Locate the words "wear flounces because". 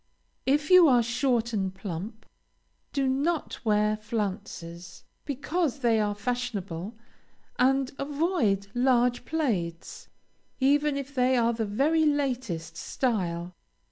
3.63-5.81